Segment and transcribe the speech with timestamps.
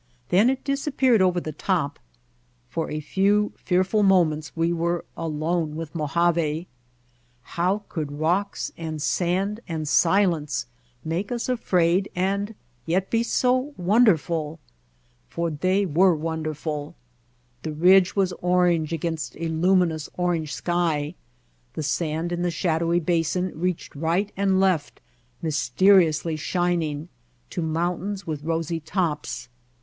[0.29, 1.99] Then it dis appeared over the top.
[2.71, 6.67] For a few fearful mo ments we were alone with Mojave.
[7.43, 10.65] How could rocks and sand and silence
[11.05, 12.55] make us afraid and
[12.87, 14.57] yet be so wonderful?
[15.29, 16.95] For they were wonderful.
[17.61, 21.13] The ridge was orange against a luminous orange sky,
[21.73, 24.99] the sand in the shadowy basin reached right and left,
[25.43, 27.07] mysteriously shining,
[27.51, 29.47] to mountains with rosy tops.